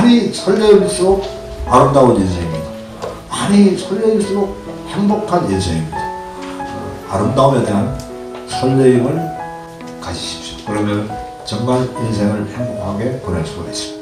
많이 0.00 0.32
설레일수록 0.32 1.22
아름다운 1.66 2.16
인생입니다. 2.16 2.70
많이 3.28 3.76
설레일수록 3.76 4.56
행복한 4.88 5.44
인생입니다. 5.50 5.98
아름다움에 7.10 7.62
대한 7.66 7.98
설레임을 8.48 9.20
가지십시오. 10.00 10.64
그러면 10.66 11.10
정말 11.44 11.86
인생을 12.02 12.48
행복하게 12.48 13.20
보낼 13.20 13.44
수가 13.44 13.68
있습니다. 13.68 13.99